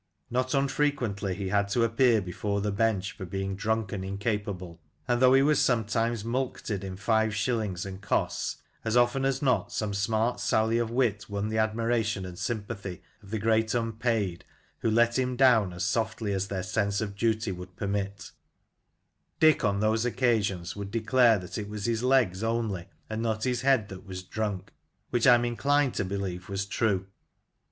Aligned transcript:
Not 0.31 0.55
unfrequently 0.55 1.35
he 1.35 1.49
had 1.49 1.69
to 1.69 1.83
appear 1.83 2.23
before 2.23 2.59
the 2.59 2.71
Bench 2.71 3.11
for 3.11 3.23
being 3.23 3.55
drunk 3.55 3.91
and 3.91 4.03
incapable, 4.03 4.81
and 5.07 5.21
though 5.21 5.35
he 5.35 5.43
was 5.43 5.61
sometimes 5.61 6.23
mulcted 6.23 6.83
in 6.83 6.95
five 6.95 7.35
shillings 7.35 7.85
and 7.85 8.01
costs, 8.01 8.57
as 8.83 8.97
often 8.97 9.25
as 9.25 9.43
not 9.43 9.71
some 9.71 9.93
smart 9.93 10.39
sally 10.39 10.79
of 10.79 10.89
wit 10.89 11.25
won 11.29 11.49
the 11.49 11.59
admiration 11.59 12.25
and 12.25 12.39
sympathy 12.39 13.03
of 13.21 13.29
the 13.29 13.37
Great 13.37 13.75
Unpaid," 13.75 14.43
who 14.79 14.89
let 14.89 15.19
him 15.19 15.35
down 15.35 15.71
as 15.71 15.83
softly 15.85 16.33
as 16.33 16.47
their 16.47 16.63
sense 16.63 16.99
of 16.99 17.15
duty 17.15 17.51
would 17.51 17.75
permit 17.75 18.31
Dick, 19.39 19.63
on 19.63 19.81
those 19.81 20.03
occasions, 20.03 20.75
would 20.75 20.89
declare 20.89 21.37
that 21.37 21.59
it 21.59 21.69
was 21.69 21.85
his 21.85 22.01
legs 22.01 22.41
only, 22.41 22.87
and 23.07 23.21
not 23.21 23.43
his 23.43 23.61
head 23.61 23.87
that 23.89 24.03
was 24.07 24.23
drunk, 24.23 24.71
which 25.11 25.27
I 25.27 25.35
am 25.35 25.45
inclined 25.45 25.93
to 25.93 26.03
believe 26.05 26.49
was 26.49 26.65
true. 26.65 27.05